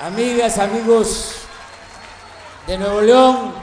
[0.00, 1.34] amigas, amigos
[2.66, 3.54] de Nuevo León,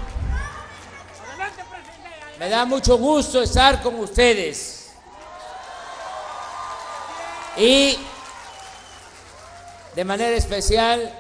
[2.40, 4.92] me da mucho gusto estar con ustedes.
[7.56, 7.98] Y
[9.96, 11.14] de manera especial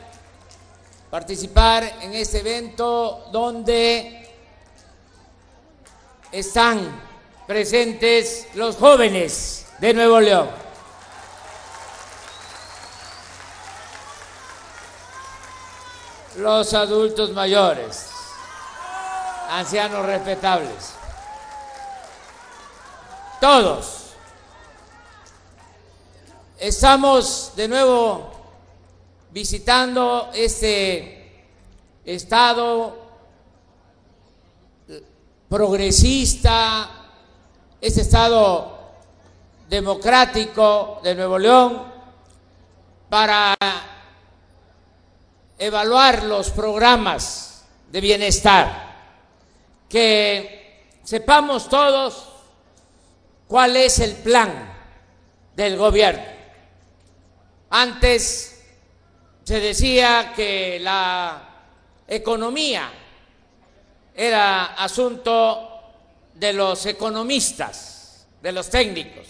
[1.11, 4.31] participar en este evento donde
[6.31, 7.01] están
[7.45, 10.62] presentes los jóvenes de Nuevo León.
[16.37, 18.09] Los adultos mayores,
[19.51, 20.93] ancianos respetables,
[23.39, 24.13] todos.
[26.57, 28.31] Estamos de nuevo
[29.29, 31.45] visitando este
[32.03, 32.97] estado
[35.47, 36.89] progresista,
[37.79, 38.79] este estado
[39.69, 41.83] democrático de Nuevo León,
[43.07, 43.55] para
[45.65, 48.93] evaluar los programas de bienestar,
[49.87, 52.29] que sepamos todos
[53.47, 54.73] cuál es el plan
[55.55, 56.25] del gobierno.
[57.69, 58.61] Antes
[59.43, 61.49] se decía que la
[62.07, 62.91] economía
[64.13, 65.69] era asunto
[66.33, 69.27] de los economistas, de los técnicos,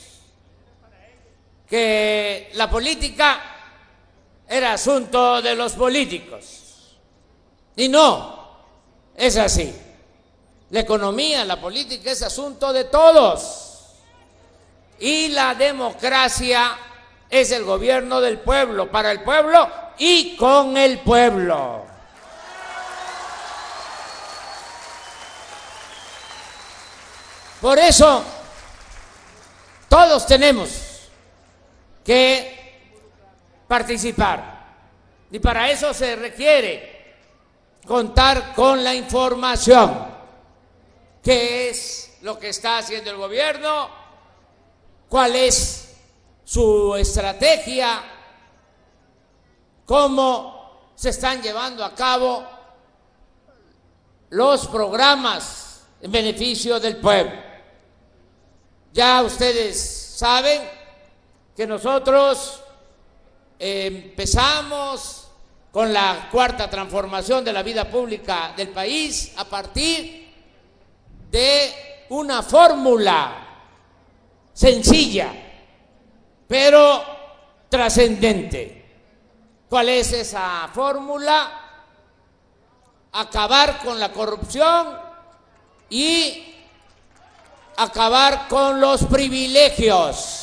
[1.69, 3.52] que la política
[4.53, 6.95] era asunto de los políticos.
[7.75, 8.51] Y no,
[9.15, 9.75] es así.
[10.69, 13.95] La economía, la política es asunto de todos.
[14.99, 16.77] Y la democracia
[17.31, 21.85] es el gobierno del pueblo, para el pueblo y con el pueblo.
[27.59, 28.23] Por eso,
[29.89, 30.69] todos tenemos
[32.05, 32.62] que
[33.67, 34.63] participar.
[35.31, 36.93] Y para eso se requiere
[37.85, 40.13] contar con la información.
[41.21, 43.89] ¿Qué es lo que está haciendo el gobierno?
[45.09, 45.95] ¿Cuál es
[46.43, 48.03] su estrategia?
[49.85, 52.45] ¿Cómo se están llevando a cabo
[54.29, 57.41] los programas en beneficio del pueblo?
[58.91, 60.61] Ya ustedes saben
[61.55, 62.62] que nosotros
[63.63, 65.29] empezamos
[65.71, 70.33] con la cuarta transformación de la vida pública del país a partir
[71.31, 73.47] de una fórmula
[74.51, 75.31] sencilla,
[76.45, 77.03] pero
[77.69, 78.83] trascendente.
[79.69, 81.59] ¿Cuál es esa fórmula?
[83.13, 84.97] Acabar con la corrupción
[85.89, 86.53] y
[87.77, 90.42] acabar con los privilegios.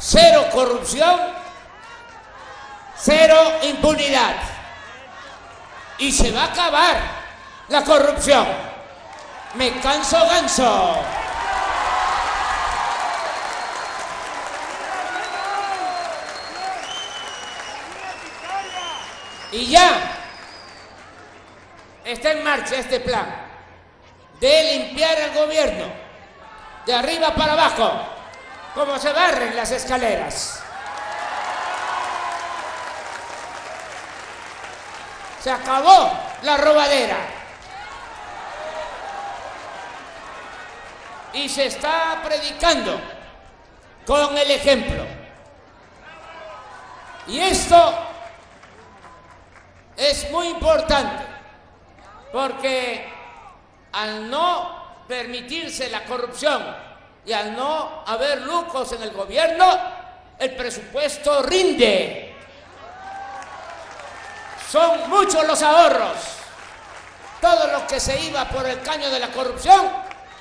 [0.00, 1.18] Cero corrupción,
[2.96, 4.36] cero impunidad.
[5.98, 6.96] Y se va a acabar
[7.68, 8.46] la corrupción.
[9.54, 11.02] Me canso ganso.
[19.50, 19.98] Y ya
[22.04, 23.26] está en marcha este plan
[24.38, 25.86] de limpiar el gobierno
[26.86, 28.17] de arriba para abajo,
[28.74, 30.62] como se barren las escaleras.
[35.42, 36.12] Se acabó
[36.42, 37.16] la robadera.
[41.32, 43.00] Y se está predicando
[44.06, 45.04] con el ejemplo.
[47.26, 47.94] Y esto
[49.96, 51.24] es muy importante
[52.32, 53.12] porque
[53.92, 56.87] al no permitirse la corrupción
[57.28, 59.78] y al no haber lucros en el gobierno,
[60.38, 62.34] el presupuesto rinde.
[64.70, 66.16] Son muchos los ahorros.
[67.38, 69.92] Todo lo que se iba por el caño de la corrupción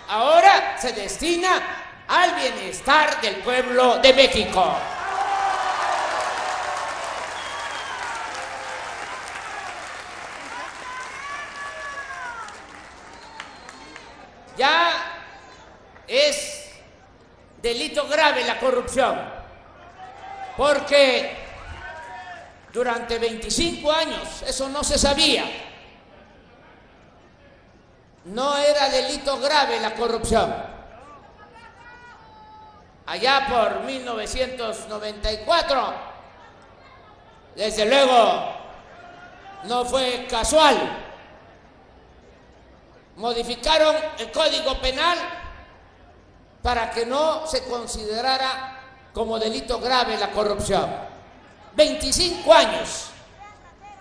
[0.08, 4.74] ahora se destina al bienestar del pueblo de México.
[14.58, 15.18] ya
[16.08, 16.68] es
[17.68, 19.20] delito grave la corrupción,
[20.56, 21.36] porque
[22.72, 25.44] durante 25 años eso no se sabía.
[28.26, 30.56] No era delito grave la corrupción.
[33.06, 35.94] Allá por 1994,
[37.56, 38.56] desde luego,
[39.64, 41.06] no fue casual
[43.18, 45.18] modificaron el Código Penal
[46.68, 48.78] para que no se considerara
[49.14, 50.86] como delito grave la corrupción.
[51.74, 53.06] 25 años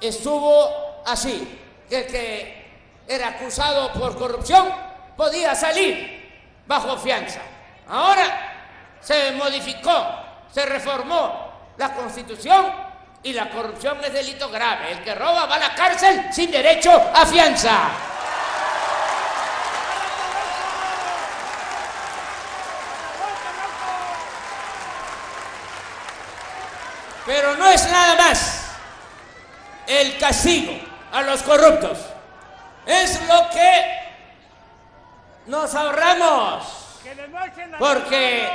[0.00, 2.70] estuvo así, que el que
[3.06, 4.66] era acusado por corrupción
[5.16, 6.28] podía salir
[6.66, 7.38] bajo fianza.
[7.88, 10.04] Ahora se modificó,
[10.52, 12.66] se reformó la constitución
[13.22, 14.90] y la corrupción es delito grave.
[14.90, 18.06] El que roba va a la cárcel sin derecho a fianza.
[27.26, 28.62] Pero no es nada más
[29.86, 30.72] el castigo
[31.12, 31.98] a los corruptos.
[32.86, 34.06] Es lo que
[35.46, 37.00] nos ahorramos
[37.78, 38.48] porque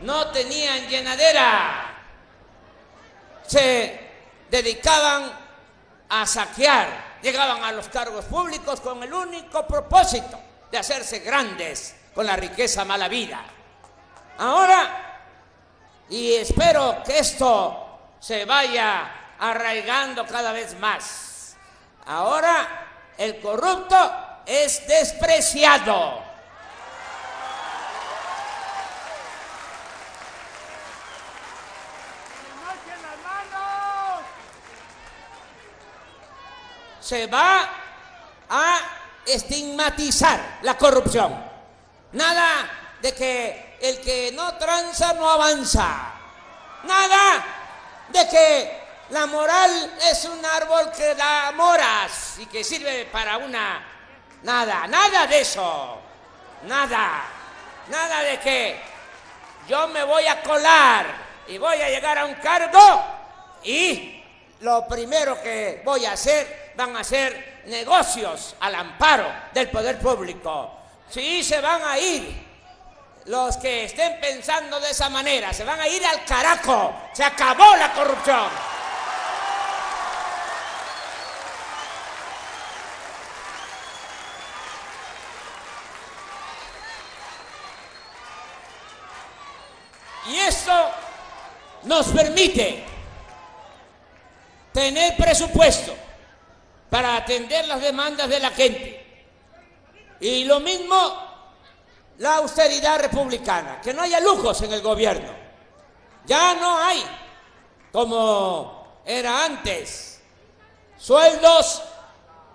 [0.00, 1.90] no tenían llenadera.
[3.46, 4.00] Se
[4.50, 5.32] dedicaban
[6.08, 10.38] a saquear, llegaban a los cargos públicos con el único propósito
[10.70, 13.44] de hacerse grandes con la riqueza mala vida.
[14.38, 15.20] Ahora,
[16.08, 21.56] y espero que esto se vaya arraigando cada vez más.
[22.06, 22.86] Ahora
[23.16, 23.96] el corrupto
[24.46, 26.22] es despreciado.
[37.00, 37.68] Se va
[38.48, 38.78] a
[39.26, 41.34] estigmatizar la corrupción.
[42.12, 46.12] Nada de que el que no tranza no avanza.
[46.84, 47.44] Nada
[48.08, 53.90] de que la moral es un árbol que da moras y que sirve para una...
[54.42, 56.00] Nada, nada de eso.
[56.64, 57.24] Nada.
[57.88, 58.80] Nada de que
[59.68, 61.06] yo me voy a colar
[61.48, 63.04] y voy a llegar a un cargo
[63.62, 64.22] y
[64.60, 70.78] lo primero que voy a hacer van a ser negocios al amparo del poder público.
[71.08, 72.44] Sí, se van a ir
[73.26, 76.94] los que estén pensando de esa manera, se van a ir al carajo.
[77.12, 78.73] Se acabó la corrupción.
[90.48, 90.72] Esto
[91.84, 92.84] nos permite
[94.72, 95.94] tener presupuesto
[96.90, 99.00] para atender las demandas de la gente.
[100.20, 100.96] Y lo mismo
[102.18, 105.30] la austeridad republicana, que no haya lujos en el gobierno.
[106.26, 107.04] Ya no hay,
[107.92, 110.20] como era antes,
[110.96, 111.82] sueldos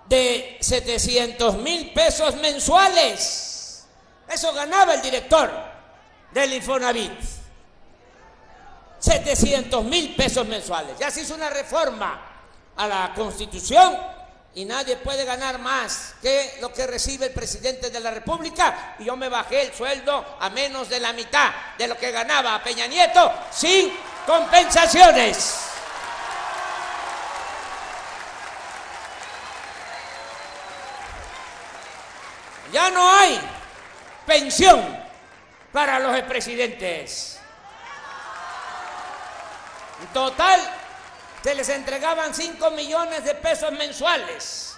[0.06, 3.86] de 700 mil pesos mensuales.
[4.28, 5.50] Eso ganaba el director
[6.32, 7.12] del Infonavit.
[9.00, 10.96] 700 mil pesos mensuales.
[10.98, 12.20] Ya se hizo una reforma
[12.76, 13.98] a la constitución
[14.54, 18.96] y nadie puede ganar más que lo que recibe el presidente de la República.
[18.98, 22.62] Y yo me bajé el sueldo a menos de la mitad de lo que ganaba
[22.62, 23.92] Peña Nieto sin
[24.26, 25.66] compensaciones.
[32.72, 33.40] Ya no hay
[34.26, 34.80] pensión
[35.72, 37.39] para los expresidentes.
[40.12, 40.60] Total,
[41.42, 44.76] se les entregaban 5 millones de pesos mensuales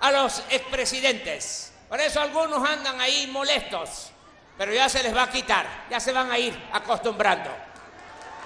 [0.00, 1.72] a los expresidentes.
[1.88, 4.10] Por eso algunos andan ahí molestos,
[4.56, 7.50] pero ya se les va a quitar, ya se van a ir acostumbrando.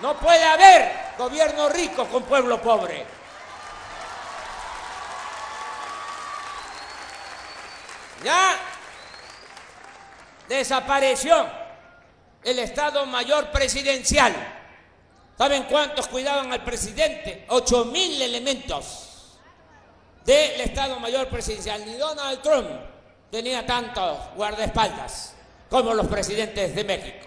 [0.03, 3.07] No puede haber gobierno rico con pueblo pobre.
[8.25, 8.57] Ya
[10.49, 11.47] desapareció
[12.43, 14.54] el Estado Mayor Presidencial
[15.37, 17.45] ¿Saben cuántos cuidaban al presidente?
[17.49, 19.39] Ocho mil elementos
[20.25, 21.85] del Estado Mayor Presidencial.
[21.85, 22.69] Ni Donald Trump
[23.31, 25.35] tenía tantos guardaespaldas
[25.69, 27.27] como los presidentes de México.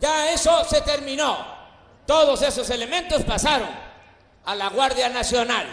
[0.00, 1.62] Ya eso se terminó.
[2.04, 3.70] Todos esos elementos pasaron
[4.44, 5.66] a la Guardia Nacional,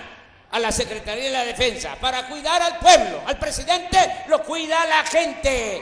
[0.52, 3.24] a la Secretaría de la Defensa, para cuidar al pueblo.
[3.26, 5.82] Al presidente lo cuida la gente.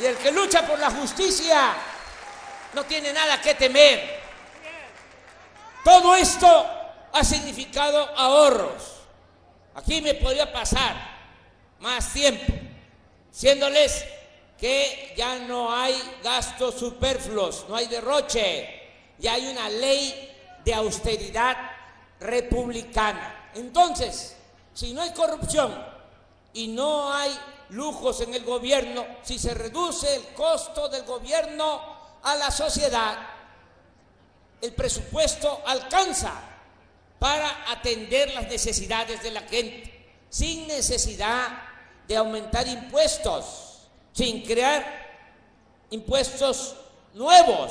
[0.00, 1.74] Y el que lucha por la justicia
[2.74, 4.20] no tiene nada que temer.
[5.82, 6.66] Todo esto
[7.12, 8.98] ha significado ahorros.
[9.74, 10.94] Aquí me podría pasar
[11.80, 12.52] más tiempo,
[13.30, 14.04] siéndoles
[14.58, 21.56] que ya no hay gastos superfluos, no hay derroche, ya hay una ley de austeridad
[22.20, 23.50] republicana.
[23.54, 24.36] Entonces,
[24.74, 25.74] si no hay corrupción
[26.52, 27.38] y no hay
[27.70, 31.80] lujos en el gobierno, si se reduce el costo del gobierno
[32.22, 33.18] a la sociedad,
[34.60, 36.32] el presupuesto alcanza
[37.18, 41.62] para atender las necesidades de la gente, sin necesidad
[42.06, 43.68] de aumentar impuestos
[44.18, 44.84] sin crear
[45.90, 46.74] impuestos
[47.14, 47.70] nuevos,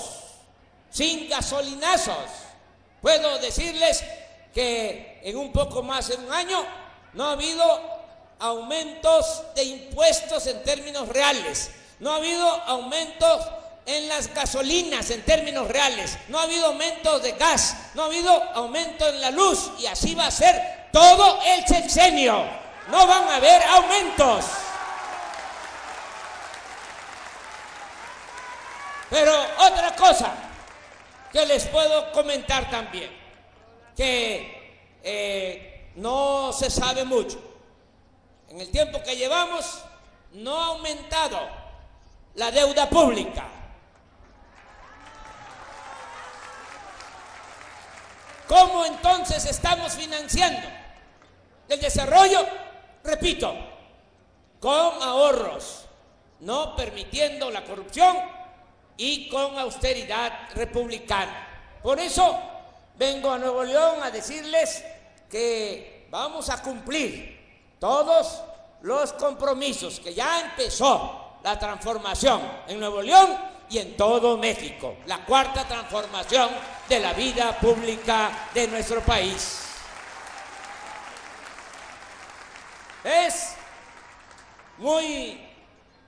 [0.89, 2.29] sin gasolinazos.
[3.01, 4.01] Puedo decirles
[4.53, 6.63] que en un poco más de un año
[7.11, 7.96] no ha habido
[8.39, 13.47] aumentos de impuestos en términos reales, no ha habido aumentos
[13.87, 18.31] en las gasolinas en términos reales, no ha habido aumentos de gas, no ha habido
[18.53, 22.45] aumento en la luz y así va a ser todo el sexenio.
[22.89, 24.45] No van a haber aumentos.
[29.09, 30.33] Pero otra cosa
[31.31, 33.09] que les puedo comentar también,
[33.95, 37.46] que eh, no se sabe mucho.
[38.49, 39.83] En el tiempo que llevamos
[40.33, 41.39] no ha aumentado
[42.35, 43.45] la deuda pública.
[48.47, 50.67] ¿Cómo entonces estamos financiando
[51.67, 52.47] el desarrollo?
[53.03, 53.53] Repito,
[54.59, 55.85] con ahorros,
[56.39, 58.17] no permitiendo la corrupción
[58.95, 61.47] y con austeridad republicana.
[61.83, 62.39] Por eso
[62.95, 64.83] vengo a Nuevo León a decirles
[65.29, 67.36] que vamos a cumplir
[67.79, 68.41] todos
[68.81, 73.37] los compromisos que ya empezó la transformación en Nuevo León
[73.69, 76.49] y en todo México, la cuarta transformación
[76.87, 79.63] de la vida pública de nuestro país.
[83.03, 83.55] Es
[84.77, 85.45] muy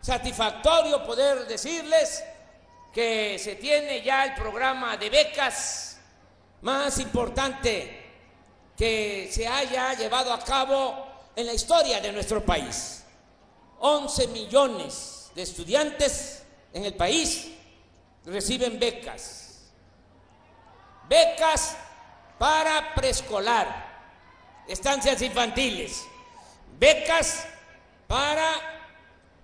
[0.01, 2.23] satisfactorio poder decirles
[2.93, 5.99] que se tiene ya el programa de becas
[6.61, 8.07] más importante
[8.75, 13.03] que se haya llevado a cabo en la historia de nuestro país.
[13.79, 16.43] 11 millones de estudiantes
[16.73, 17.49] en el país
[18.25, 19.69] reciben becas.
[21.07, 21.75] Becas
[22.37, 23.67] para preescolar,
[24.67, 26.05] estancias infantiles,
[26.79, 27.45] becas
[28.07, 28.51] para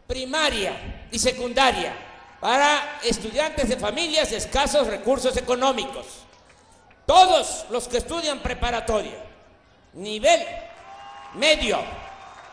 [0.08, 1.96] primaria y secundaria,
[2.40, 6.06] para estudiantes de familias de escasos recursos económicos.
[7.06, 9.18] Todos los que estudian preparatoria,
[9.94, 10.46] nivel
[11.34, 11.80] medio,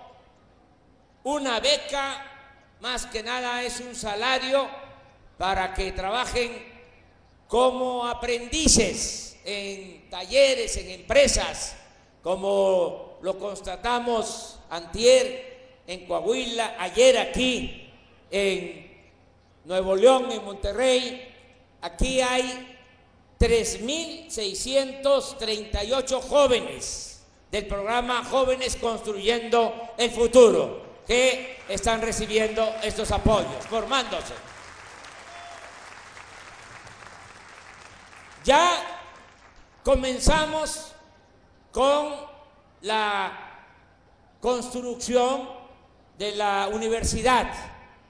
[1.25, 2.27] una beca,
[2.81, 4.69] más que nada es un salario
[5.39, 6.73] para que trabajen
[7.47, 11.77] como aprendices en talleres, en empresas,
[12.23, 17.91] como lo constatamos antier en Coahuila, ayer aquí
[18.31, 18.91] en
[19.65, 21.29] Nuevo León, en Monterrey.
[21.81, 22.77] Aquí hay
[23.39, 34.35] 3.638 jóvenes del programa Jóvenes Construyendo el Futuro que están recibiendo estos apoyos, formándose.
[38.45, 38.73] Ya
[39.85, 40.93] comenzamos
[41.71, 42.32] con
[42.83, 43.33] la
[44.41, 45.49] construcción
[46.19, 47.53] de la Universidad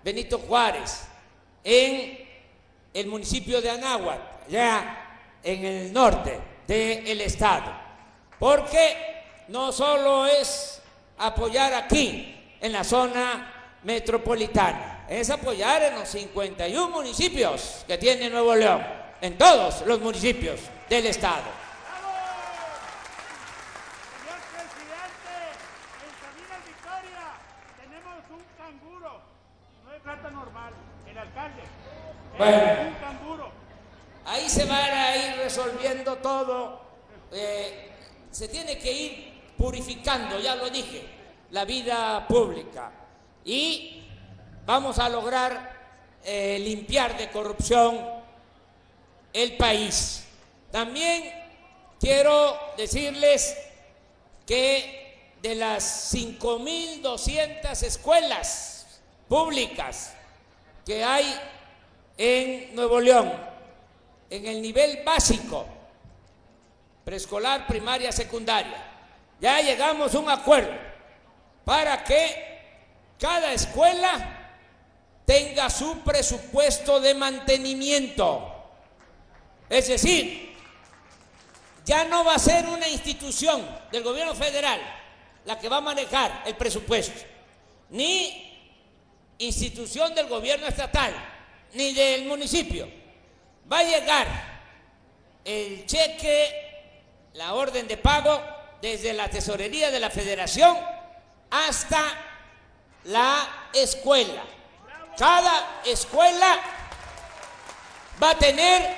[0.03, 1.05] Benito Juárez
[1.63, 2.19] en
[2.93, 7.73] el municipio de Anáhuac, ya en el norte del estado.
[8.39, 10.83] Porque no solo es
[11.19, 18.55] apoyar aquí, en la zona metropolitana, es apoyar en los 51 municipios que tiene Nuevo
[18.55, 18.83] León,
[19.21, 21.62] en todos los municipios del estado.
[32.43, 32.91] Bueno,
[34.25, 36.81] ahí se va a ir resolviendo todo.
[37.31, 37.89] Eh,
[38.33, 41.07] se tiene que ir purificando, ya lo dije,
[41.53, 42.91] la vida pública.
[43.45, 44.03] Y
[44.67, 48.01] vamos a lograr eh, limpiar de corrupción
[49.33, 50.25] el país.
[50.73, 51.33] También
[52.01, 53.57] quiero decirles
[54.45, 60.15] que de las 5.200 escuelas públicas
[60.85, 61.41] que hay
[62.17, 63.33] en Nuevo León,
[64.31, 65.67] en el nivel básico,
[67.05, 68.91] preescolar, primaria, secundaria,
[69.41, 70.73] ya llegamos a un acuerdo
[71.65, 72.53] para que
[73.19, 74.51] cada escuela
[75.25, 78.49] tenga su presupuesto de mantenimiento.
[79.69, 80.55] Es decir,
[81.85, 84.81] ya no va a ser una institución del gobierno federal
[85.45, 87.21] la que va a manejar el presupuesto,
[87.91, 88.51] ni
[89.39, 91.13] institución del gobierno estatal,
[91.73, 92.89] ni del municipio.
[93.71, 94.27] Va a llegar
[95.45, 98.43] el cheque, la orden de pago,
[98.81, 100.77] desde la tesorería de la federación
[101.51, 102.03] hasta
[103.05, 104.43] la escuela.
[105.17, 106.59] Cada escuela
[108.21, 108.97] va a tener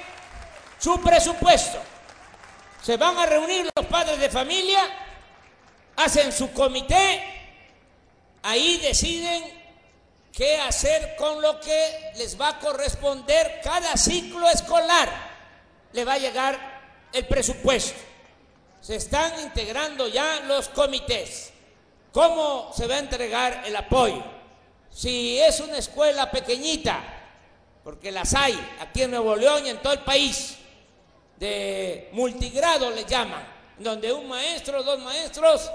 [0.79, 1.79] su presupuesto.
[2.83, 4.81] Se van a reunir los padres de familia,
[5.97, 7.23] hacen su comité,
[8.43, 9.64] ahí deciden
[10.35, 15.09] qué hacer con lo que les va a corresponder cada ciclo escolar.
[15.93, 16.59] Le va a llegar
[17.13, 18.01] el presupuesto.
[18.81, 21.53] Se están integrando ya los comités.
[22.13, 24.23] ¿Cómo se va a entregar el apoyo?
[24.91, 27.01] Si es una escuela pequeñita,
[27.83, 30.57] porque las hay aquí en Nuevo León y en todo el país,
[31.37, 33.45] de multigrado le llaman,
[33.79, 35.71] donde un maestro, dos maestros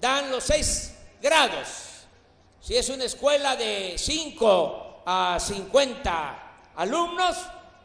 [0.00, 1.83] dan los seis grados
[2.64, 6.38] si es una escuela de 5 a 50
[6.76, 7.36] alumnos,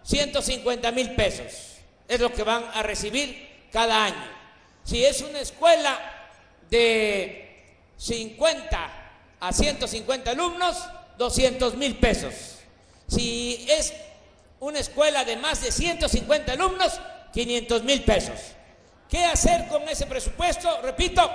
[0.04, 1.70] 150 mil pesos
[2.08, 4.40] es lo que van a recibir cada año.
[4.86, 6.00] Si es una escuela
[6.70, 8.92] de 50
[9.42, 10.78] a 150 alumnos,
[11.18, 12.34] 200 mil pesos.
[13.08, 13.94] Si es
[14.62, 17.00] una escuela de más de 150 alumnos,
[17.34, 18.40] 500 mil pesos.
[19.10, 20.82] ¿Qué hacer con ese presupuesto?
[20.82, 21.30] Repito,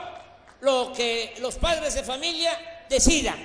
[0.62, 3.36] lo que los padres de familia decidan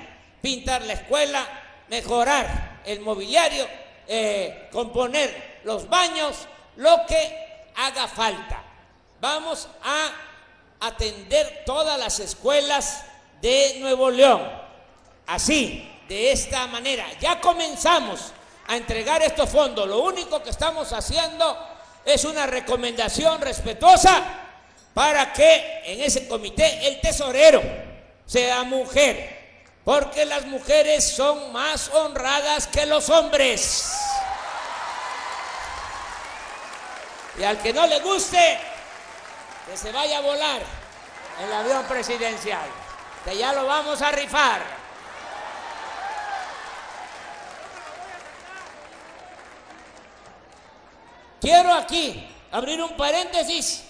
[0.42, 1.46] pintar la escuela,
[1.90, 3.68] mejorar el mobiliario,
[4.08, 6.48] eh, componer los baños,
[6.78, 8.64] lo que haga falta.
[9.22, 10.12] Vamos a
[10.88, 13.04] atender todas las escuelas
[13.42, 14.42] de Nuevo León.
[15.28, 18.34] Así, de esta manera, ya comenzamos
[18.68, 19.88] a entregar estos fondos.
[19.88, 21.58] Lo único que estamos haciendo
[22.06, 24.24] es una recomendación respetuosa
[24.94, 27.89] para que en ese comité el tesorero
[28.30, 29.40] sea mujer
[29.84, 33.92] porque las mujeres son más honradas que los hombres.
[37.40, 38.60] Y al que no le guste,
[39.66, 40.62] que se vaya a volar
[41.40, 42.70] en el avión presidencial,
[43.26, 44.62] que ya lo vamos a rifar.
[51.42, 53.86] Quiero aquí abrir un paréntesis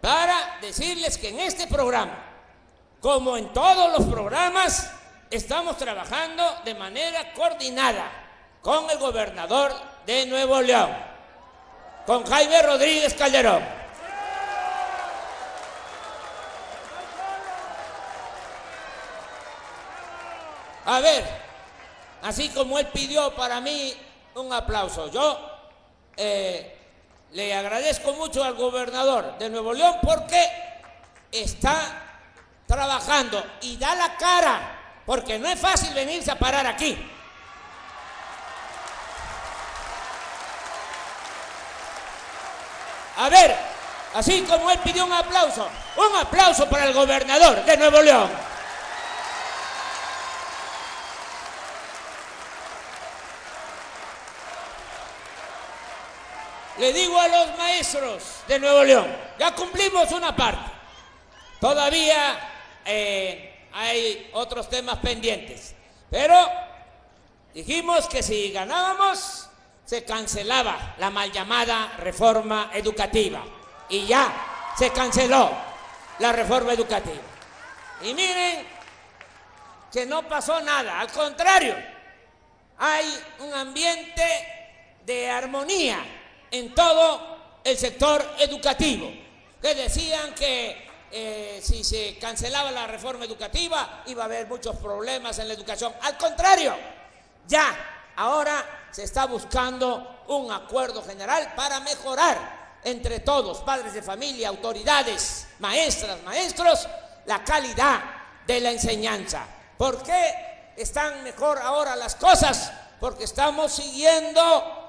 [0.00, 2.31] para decirles que en este programa,
[3.02, 4.92] como en todos los programas,
[5.28, 8.08] estamos trabajando de manera coordinada
[8.62, 9.72] con el gobernador
[10.06, 10.88] de Nuevo León,
[12.06, 13.60] con Jaime Rodríguez Calderón.
[20.84, 21.24] A ver,
[22.22, 23.96] así como él pidió para mí
[24.36, 25.40] un aplauso, yo
[26.16, 26.78] eh,
[27.32, 30.48] le agradezco mucho al gobernador de Nuevo León porque
[31.32, 32.11] está
[32.72, 34.60] trabajando y da la cara
[35.04, 36.96] porque no es fácil venirse a parar aquí.
[43.18, 43.54] A ver,
[44.14, 48.30] así como él pidió un aplauso, un aplauso para el gobernador de Nuevo León.
[56.78, 60.72] Le digo a los maestros de Nuevo León, ya cumplimos una parte.
[61.60, 62.51] Todavía
[62.84, 65.74] eh, hay otros temas pendientes.
[66.10, 66.36] Pero
[67.54, 69.48] dijimos que si ganábamos,
[69.84, 73.42] se cancelaba la mal llamada reforma educativa.
[73.88, 75.50] Y ya se canceló
[76.18, 77.20] la reforma educativa.
[78.02, 78.66] Y miren
[79.92, 81.76] que no pasó nada, al contrario,
[82.78, 83.06] hay
[83.40, 84.24] un ambiente
[85.04, 85.98] de armonía
[86.50, 89.12] en todo el sector educativo,
[89.60, 95.38] que decían que eh, si se cancelaba la reforma educativa, iba a haber muchos problemas
[95.38, 95.92] en la educación.
[96.00, 96.74] Al contrario,
[97.46, 104.48] ya, ahora se está buscando un acuerdo general para mejorar entre todos, padres de familia,
[104.48, 106.88] autoridades, maestras, maestros,
[107.26, 108.00] la calidad
[108.46, 109.44] de la enseñanza.
[109.76, 112.72] ¿Por qué están mejor ahora las cosas?
[112.98, 114.81] Porque estamos siguiendo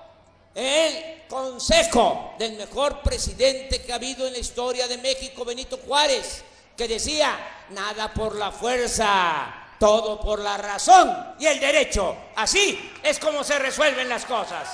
[0.56, 6.44] el consejo del mejor presidente que ha habido en la historia de México, Benito Juárez,
[6.78, 7.38] que decía,
[7.70, 12.16] nada por la fuerza, todo por la razón y el derecho.
[12.36, 14.70] Así es como se resuelven las cosas.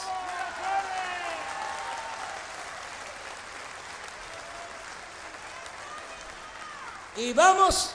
[7.17, 7.91] Y vamos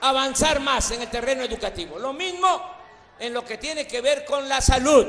[0.00, 1.98] a avanzar más en el terreno educativo.
[1.98, 2.76] Lo mismo
[3.18, 5.06] en lo que tiene que ver con la salud.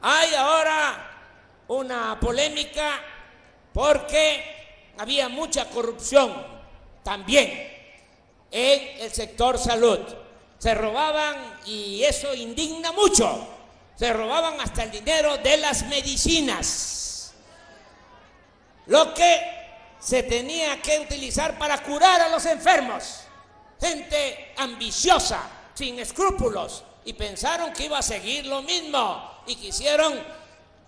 [0.00, 1.13] Hay ahora
[1.68, 3.00] una polémica
[3.72, 6.32] porque había mucha corrupción
[7.02, 7.72] también
[8.50, 9.98] en el sector salud.
[10.58, 13.46] Se robaban, y eso indigna mucho,
[13.96, 17.34] se robaban hasta el dinero de las medicinas.
[18.86, 19.40] Lo que
[19.98, 23.20] se tenía que utilizar para curar a los enfermos.
[23.80, 25.42] Gente ambiciosa,
[25.74, 30.18] sin escrúpulos, y pensaron que iba a seguir lo mismo y quisieron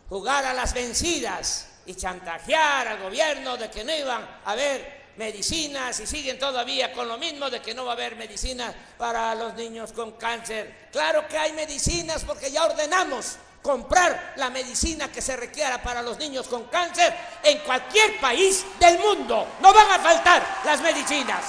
[0.09, 5.99] jugar a las vencidas y chantajear al gobierno de que no iban a haber medicinas
[6.01, 9.55] y siguen todavía con lo mismo de que no va a haber medicinas para los
[9.55, 10.89] niños con cáncer.
[10.93, 16.19] Claro que hay medicinas porque ya ordenamos comprar la medicina que se requiera para los
[16.19, 19.47] niños con cáncer en cualquier país del mundo.
[19.61, 21.45] No van a faltar las medicinas.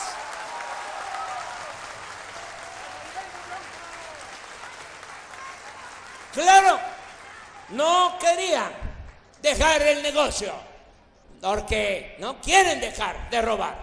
[6.34, 6.80] Claro,
[7.70, 8.72] no querían
[9.42, 10.54] dejar el negocio,
[11.42, 13.76] porque no quieren dejar de robar,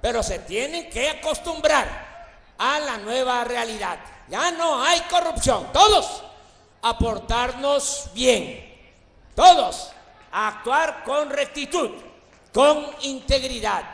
[0.00, 2.10] pero se tienen que acostumbrar
[2.58, 3.98] a la nueva realidad.
[4.28, 6.22] Ya no hay corrupción, todos
[6.82, 8.94] aportarnos bien,
[9.34, 9.90] todos
[10.32, 11.90] a actuar con rectitud,
[12.52, 13.84] con integridad.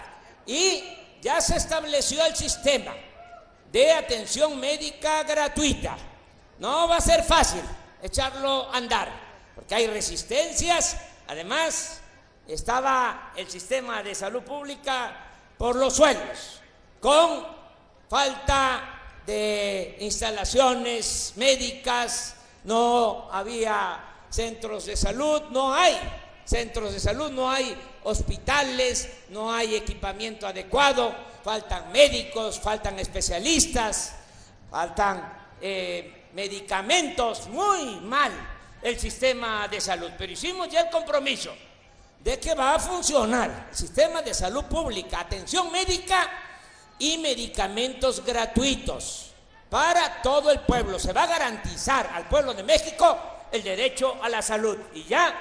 [0.47, 0.85] Y
[1.23, 2.95] ya se estableció el sistema
[3.73, 5.97] de atención médica gratuita.
[6.59, 7.63] No va a ser fácil,
[8.03, 9.26] echarlo a andar,
[9.67, 11.99] porque hay resistencias, además
[12.47, 15.13] estaba el sistema de salud pública
[15.59, 16.61] por los suelos,
[17.01, 17.45] con
[18.09, 25.99] falta de instalaciones médicas, no había centros de salud, no hay
[26.45, 34.15] centros de salud, no hay hospitales, no hay equipamiento adecuado, faltan médicos, faltan especialistas,
[34.71, 38.56] faltan eh, medicamentos, muy mal
[38.87, 40.13] el sistema de salud.
[40.17, 41.53] Pero hicimos ya el compromiso
[42.21, 46.31] de que va a funcionar el sistema de salud pública, atención médica
[46.97, 49.33] y medicamentos gratuitos
[49.69, 51.01] para todo el pueblo.
[51.01, 53.19] Se va a garantizar al pueblo de México
[53.51, 54.79] el derecho a la salud.
[54.95, 55.35] Y ya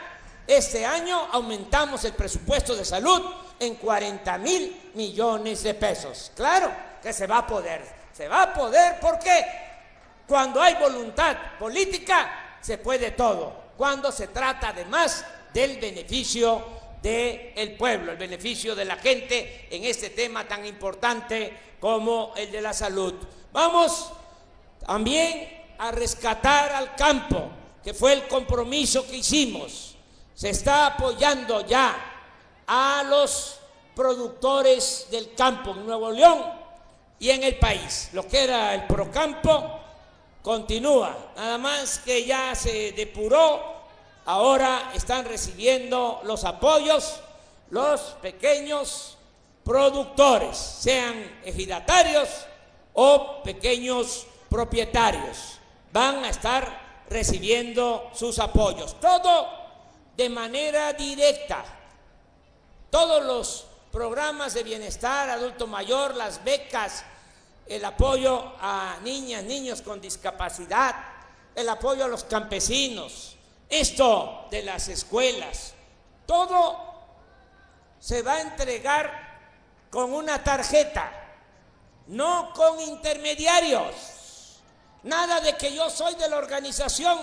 [0.48, 3.22] este año aumentamos el presupuesto de salud
[3.60, 6.32] en 40 mil millones de pesos.
[6.36, 7.86] Claro que se va a poder.
[8.12, 9.46] Se va a poder porque
[10.28, 13.54] cuando hay voluntad política, se puede todo.
[13.78, 15.24] Cuando se trata además
[15.54, 16.66] del beneficio
[17.00, 22.62] del pueblo, el beneficio de la gente en este tema tan importante como el de
[22.62, 23.14] la salud.
[23.54, 24.10] Vamos
[24.84, 27.50] también a rescatar al campo,
[27.84, 29.96] que fue el compromiso que hicimos.
[30.34, 31.96] Se está apoyando ya
[32.66, 33.60] a los
[33.96, 36.44] productores del campo en Nuevo León
[37.20, 38.10] y en el país.
[38.14, 39.85] Lo que era el Procampo
[40.46, 43.82] continúa, nada más que ya se depuró,
[44.26, 47.20] ahora están recibiendo los apoyos
[47.72, 49.18] los pequeños
[49.64, 52.30] productores, sean ejidatarios
[52.94, 55.58] o pequeños propietarios,
[55.92, 59.50] van a estar recibiendo sus apoyos, todo
[60.16, 61.66] de manera directa.
[62.92, 67.04] Todos los programas de bienestar adulto mayor, las becas,
[67.68, 70.96] el apoyo a niñas, niños con discapacidad,
[71.56, 73.36] el apoyo a los campesinos,
[73.70, 75.74] esto de las escuelas,
[76.26, 76.78] todo
[78.00, 79.10] se va a entregar
[79.90, 81.12] con una tarjeta,
[82.08, 84.62] no con intermediarios.
[85.04, 87.20] Nada de que yo soy de la organización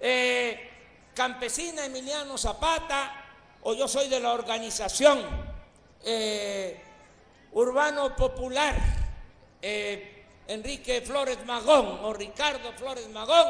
[0.00, 0.70] eh,
[1.14, 3.24] campesina Emiliano Zapata
[3.62, 5.22] o yo soy de la organización
[6.02, 6.82] eh,
[7.52, 9.03] urbano popular
[9.66, 13.48] eh, Enrique Flores Magón o Ricardo Flores Magón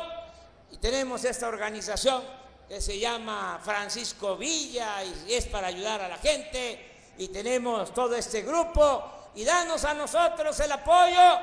[0.71, 2.23] y tenemos esta organización
[2.69, 8.15] que se llama Francisco Villa y es para ayudar a la gente y tenemos todo
[8.15, 11.39] este grupo y danos a nosotros el apoyo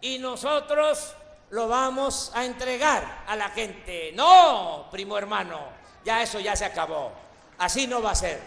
[0.00, 1.14] y nosotros
[1.50, 4.12] lo vamos a entregar a la gente.
[4.14, 5.60] No, primo hermano,
[6.02, 7.12] ya eso ya se acabó.
[7.58, 8.40] Así no va a ser.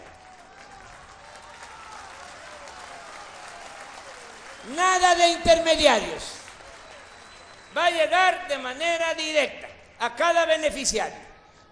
[4.74, 6.32] Nada de intermediarios.
[7.76, 11.18] va a llegar de manera directa a cada beneficiario,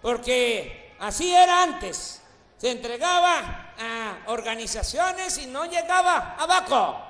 [0.01, 2.21] porque así era antes.
[2.57, 7.01] Se entregaba a organizaciones y no llegaba abajo.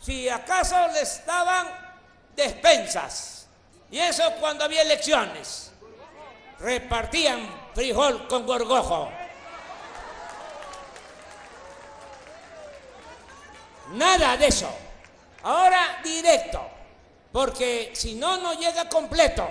[0.00, 1.68] Si acaso les daban
[2.34, 3.46] despensas,
[3.90, 5.70] y eso cuando había elecciones,
[6.58, 9.12] repartían frijol con gorgojo.
[13.90, 14.70] Nada de eso.
[15.42, 16.60] Ahora directo,
[17.32, 19.48] porque si no, no llega completo,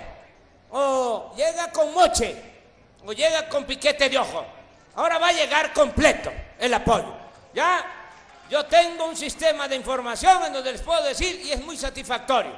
[0.70, 2.36] o llega con moche,
[3.04, 4.44] o llega con piquete de ojo.
[4.94, 7.14] Ahora va a llegar completo el apoyo.
[7.52, 7.84] Ya
[8.48, 12.52] yo tengo un sistema de información en donde les puedo decir y es muy satisfactorio.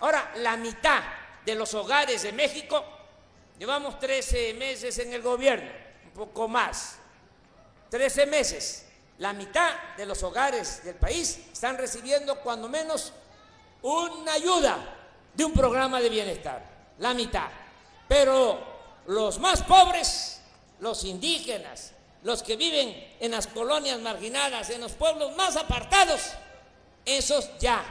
[0.00, 1.02] Ahora, la mitad
[1.44, 2.84] de los hogares de México,
[3.58, 5.70] llevamos 13 meses en el gobierno,
[6.04, 6.96] un poco más,
[7.90, 8.87] 13 meses
[9.18, 13.12] la mitad de los hogares del país están recibiendo cuando menos
[13.82, 14.78] una ayuda
[15.34, 16.62] de un programa de bienestar.
[16.98, 17.48] La mitad.
[18.06, 18.58] Pero
[19.06, 20.40] los más pobres,
[20.80, 26.20] los indígenas, los que viven en las colonias marginadas, en los pueblos más apartados,
[27.04, 27.84] esos ya,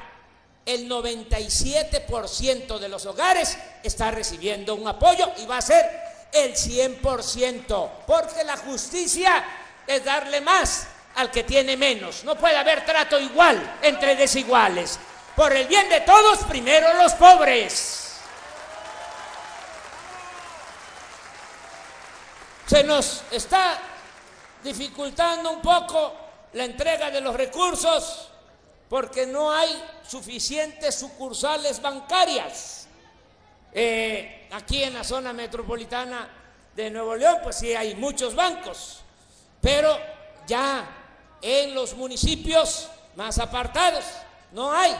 [0.65, 5.85] el 97% de los hogares está recibiendo un apoyo y va a ser
[6.33, 9.45] el 100%, porque la justicia
[9.87, 10.87] es darle más
[11.17, 12.23] al que tiene menos.
[12.23, 14.99] No puede haber trato igual entre desiguales.
[15.35, 18.19] Por el bien de todos, primero los pobres.
[22.67, 23.79] Se nos está
[24.63, 26.15] dificultando un poco
[26.53, 28.29] la entrega de los recursos
[28.87, 32.87] porque no hay suficientes sucursales bancarias.
[33.73, 36.29] Eh, aquí en la zona metropolitana
[36.75, 39.01] de Nuevo León, pues sí hay muchos bancos,
[39.61, 39.97] pero
[40.45, 40.96] ya
[41.41, 44.05] en los municipios más apartados.
[44.51, 44.95] No hay.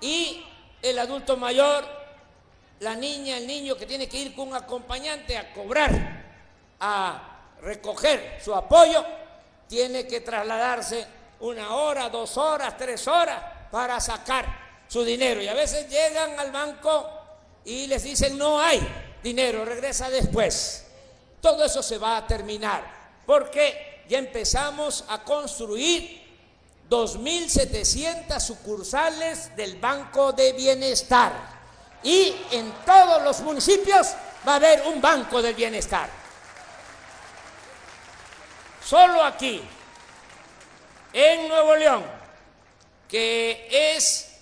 [0.00, 0.44] Y
[0.82, 1.84] el adulto mayor,
[2.80, 6.24] la niña, el niño que tiene que ir con un acompañante a cobrar,
[6.80, 9.04] a recoger su apoyo,
[9.68, 11.06] tiene que trasladarse
[11.40, 14.46] una hora, dos horas, tres horas para sacar
[14.88, 15.42] su dinero.
[15.42, 17.08] Y a veces llegan al banco
[17.64, 18.80] y les dicen no hay
[19.22, 20.86] dinero, regresa después.
[21.40, 22.82] Todo eso se va a terminar
[23.24, 26.20] porque ya empezamos a construir
[26.90, 31.32] 2.700 sucursales del Banco de Bienestar.
[32.02, 34.08] Y en todos los municipios
[34.46, 36.10] va a haber un Banco del Bienestar.
[38.84, 39.62] Solo aquí,
[41.12, 42.04] en Nuevo León,
[43.08, 44.40] que es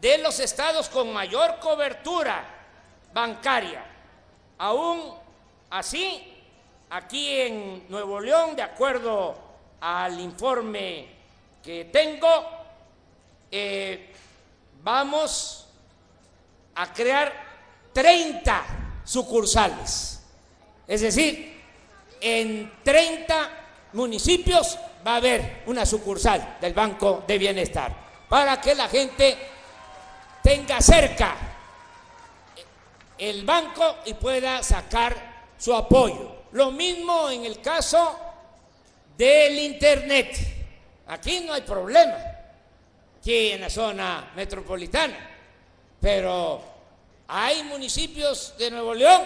[0.00, 2.44] de los estados con mayor cobertura
[3.12, 3.84] bancaria,
[4.58, 5.14] aún
[5.70, 6.33] así
[6.90, 9.34] Aquí en Nuevo León, de acuerdo
[9.80, 11.08] al informe
[11.62, 12.28] que tengo,
[13.50, 14.12] eh,
[14.82, 15.66] vamos
[16.74, 17.32] a crear
[17.92, 18.64] 30
[19.04, 20.22] sucursales.
[20.86, 21.62] Es decir,
[22.20, 23.50] en 30
[23.94, 27.94] municipios va a haber una sucursal del Banco de Bienestar
[28.28, 29.36] para que la gente
[30.42, 31.36] tenga cerca
[33.18, 36.33] el banco y pueda sacar su apoyo.
[36.54, 38.16] Lo mismo en el caso
[39.18, 40.36] del Internet.
[41.08, 42.16] Aquí no hay problema,
[43.18, 45.18] aquí en la zona metropolitana,
[46.00, 46.62] pero
[47.26, 49.22] hay municipios de Nuevo León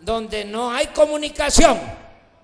[0.00, 1.80] donde no hay comunicación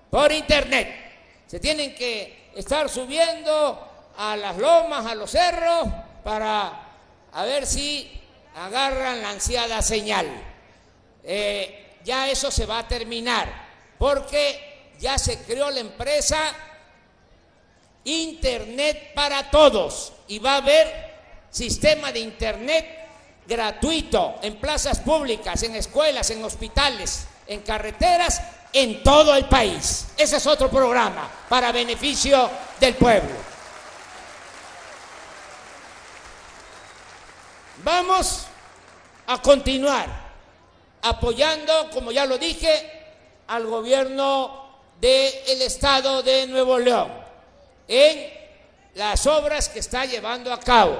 [0.09, 1.43] por Internet.
[1.45, 3.87] Se tienen que estar subiendo
[4.17, 5.87] a las lomas, a los cerros,
[6.23, 6.87] para
[7.31, 8.19] a ver si
[8.55, 10.25] agarran la ansiada señal.
[11.23, 13.60] Eh, ya eso se va a terminar
[14.01, 16.55] porque ya se creó la empresa
[18.03, 21.13] Internet para todos y va a haber
[21.51, 22.83] sistema de Internet
[23.45, 28.41] gratuito en plazas públicas, en escuelas, en hospitales, en carreteras,
[28.73, 30.07] en todo el país.
[30.17, 33.35] Ese es otro programa para beneficio del pueblo.
[37.83, 38.47] Vamos
[39.27, 40.07] a continuar
[41.03, 43.00] apoyando, como ya lo dije,
[43.51, 44.49] al gobierno
[45.01, 47.11] del estado de Nuevo León
[47.85, 48.31] en
[48.95, 50.97] las obras que está llevando a cabo,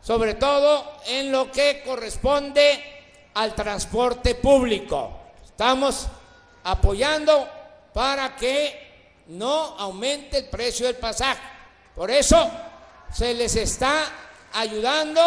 [0.00, 5.10] sobre todo en lo que corresponde al transporte público.
[5.44, 6.06] Estamos
[6.62, 7.48] apoyando
[7.92, 11.42] para que no aumente el precio del pasaje.
[11.96, 12.48] Por eso
[13.12, 14.04] se les está
[14.52, 15.20] ayudando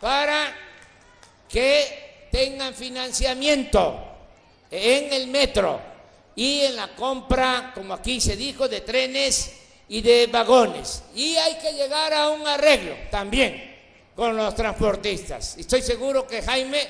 [0.00, 0.52] para
[1.48, 4.05] que tengan financiamiento
[4.70, 5.80] en el metro
[6.34, 9.56] y en la compra, como aquí se dijo, de trenes
[9.88, 11.02] y de vagones.
[11.14, 13.74] Y hay que llegar a un arreglo también
[14.14, 15.56] con los transportistas.
[15.56, 16.86] Estoy seguro que Jaime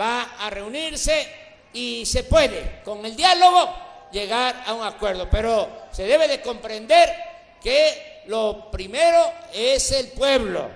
[0.00, 1.26] va a reunirse
[1.72, 3.74] y se puede, con el diálogo,
[4.12, 5.28] llegar a un acuerdo.
[5.30, 7.10] Pero se debe de comprender
[7.62, 10.68] que lo primero es el pueblo,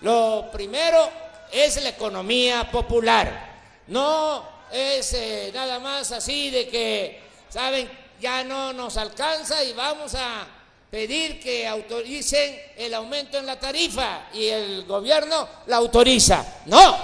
[0.00, 1.10] lo primero
[1.52, 3.50] es la economía popular.
[3.88, 7.90] No es eh, nada más así de que, ¿saben?
[8.20, 10.46] Ya no nos alcanza y vamos a
[10.90, 16.44] pedir que autoricen el aumento en la tarifa y el gobierno la autoriza.
[16.66, 16.96] No,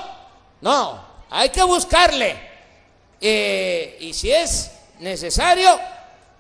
[0.61, 2.37] no, hay que buscarle.
[3.21, 5.79] Eh, y si es necesario,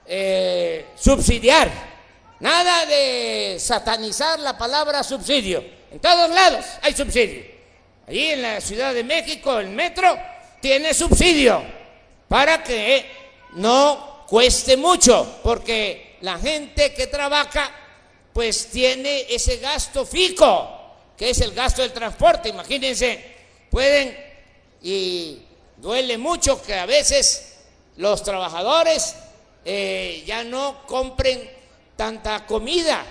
[0.06, 1.70] eh, subsidiar.
[2.38, 5.64] Nada de satanizar la palabra subsidio.
[5.90, 7.44] En todos lados hay subsidio.
[8.06, 10.16] Allí en la Ciudad de México, el metro
[10.66, 11.62] tiene subsidio
[12.26, 13.06] para que
[13.52, 17.70] no cueste mucho, porque la gente que trabaja
[18.32, 22.48] pues tiene ese gasto fijo, que es el gasto del transporte.
[22.48, 23.36] Imagínense,
[23.70, 24.18] pueden,
[24.82, 25.38] y
[25.76, 27.58] duele mucho que a veces
[27.98, 29.14] los trabajadores
[29.64, 31.48] eh, ya no compren
[31.94, 33.06] tanta comida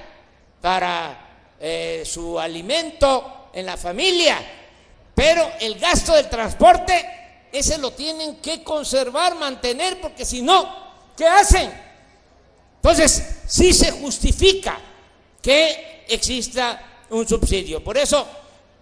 [0.59, 4.39] para eh, su alimento en la familia,
[5.15, 7.24] pero el gasto del transporte,
[7.57, 10.67] ese lo tienen que conservar, mantener, porque si no,
[11.15, 11.71] ¿qué hacen?
[12.75, 14.77] Entonces, sí se justifica
[15.41, 17.83] que exista un subsidio.
[17.83, 18.27] Por eso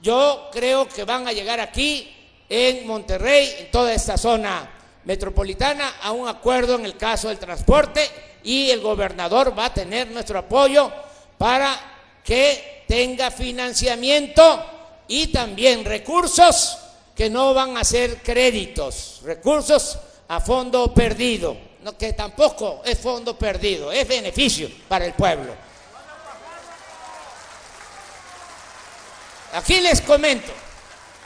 [0.01, 2.13] yo creo que van a llegar aquí
[2.49, 4.69] en Monterrey, en toda esta zona
[5.05, 8.09] metropolitana, a un acuerdo en el caso del transporte
[8.43, 10.91] y el gobernador va a tener nuestro apoyo
[11.37, 11.75] para
[12.23, 14.65] que tenga financiamiento
[15.07, 16.77] y también recursos
[17.15, 19.97] que no van a ser créditos, recursos
[20.27, 25.53] a fondo perdido que tampoco es fondo perdido, es beneficio para el pueblo.
[29.53, 30.51] Aquí les comento,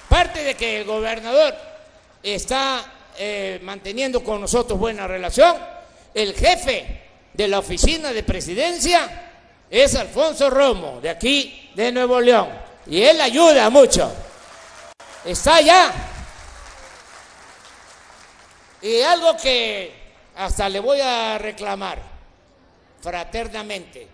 [0.09, 1.55] parte de que el gobernador
[2.23, 2.83] está
[3.17, 5.55] eh, manteniendo con nosotros buena relación,
[6.13, 9.31] el jefe de la oficina de presidencia
[9.69, 12.49] es Alfonso Romo, de aquí, de Nuevo León,
[12.87, 14.11] y él ayuda mucho.
[15.27, 15.91] Está allá.
[18.81, 19.91] Y algo que
[20.37, 21.99] hasta le voy a reclamar
[23.01, 24.07] fraternamente.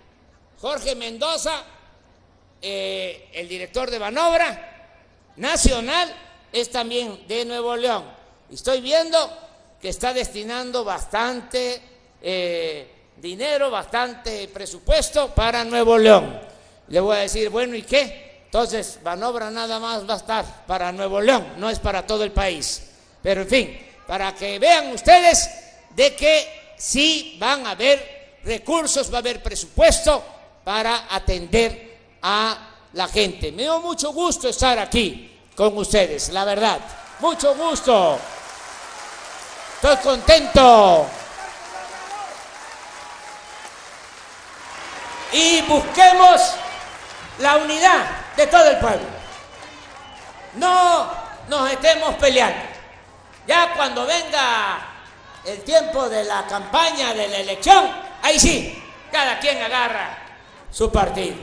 [0.59, 1.63] Jorge Mendoza,
[2.59, 4.89] eh, el director de Banobra
[5.35, 6.11] Nacional,
[6.51, 8.05] es también de Nuevo León.
[8.51, 9.37] Estoy viendo
[9.79, 11.79] que está destinando bastante
[12.23, 16.41] eh, dinero, bastante presupuesto para Nuevo León.
[16.87, 18.32] Le voy a decir, bueno, ¿y qué?
[18.53, 22.31] Entonces, Banobra nada más va a estar para Nuevo León, no es para todo el
[22.31, 22.83] país.
[23.23, 25.49] Pero en fin, para que vean ustedes
[25.89, 30.23] de que sí van a haber recursos, va a haber presupuesto
[30.63, 32.55] para atender a
[32.93, 33.51] la gente.
[33.51, 36.79] Me dio mucho gusto estar aquí con ustedes, la verdad.
[37.21, 38.19] Mucho gusto.
[39.81, 41.07] Estoy contento.
[45.31, 46.62] Y busquemos
[47.43, 48.05] la unidad
[48.37, 49.05] de todo el pueblo.
[50.55, 51.11] No
[51.49, 52.63] nos estemos peleando.
[53.45, 54.79] Ya cuando venga
[55.45, 60.17] el tiempo de la campaña, de la elección, ahí sí, cada quien agarra
[60.71, 61.35] su partido.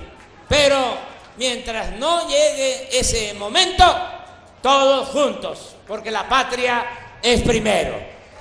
[0.48, 0.96] Pero
[1.36, 3.84] mientras no llegue ese momento,
[4.62, 7.94] todos juntos, porque la patria es primero.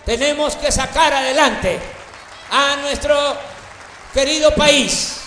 [0.06, 1.78] Tenemos que sacar adelante
[2.52, 3.38] a nuestro
[4.14, 5.18] querido país.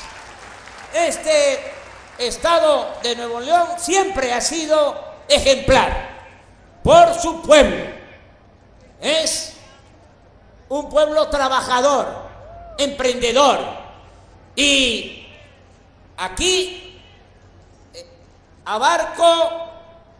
[0.95, 1.72] Este
[2.19, 6.11] estado de Nuevo León siempre ha sido ejemplar
[6.83, 7.87] por su pueblo.
[9.01, 9.55] Es
[10.69, 12.07] un pueblo trabajador,
[12.79, 13.59] emprendedor.
[14.55, 15.27] Y
[16.17, 17.01] aquí
[17.95, 18.07] eh,
[18.65, 19.71] abarco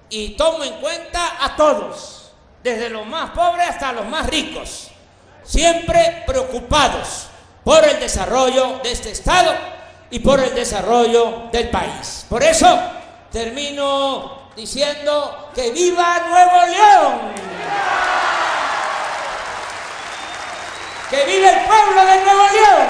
[0.09, 4.89] y tomo en cuenta a todos, desde los más pobres hasta los más ricos,
[5.45, 7.27] siempre preocupados
[7.65, 9.53] por el desarrollo de este Estado
[10.13, 12.27] y por el desarrollo del país.
[12.29, 12.79] Por eso
[13.33, 17.21] termino diciendo que viva Nuevo León.
[21.11, 22.89] Que viva el pueblo de Nuevo León.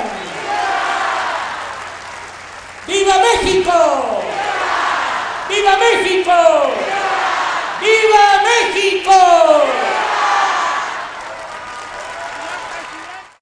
[2.89, 4.23] Viva México.
[5.49, 6.33] Viva México.
[7.83, 9.92] ¡Viva México!